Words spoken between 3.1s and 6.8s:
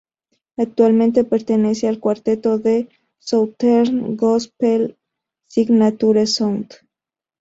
southern-gospel, Signature Sound.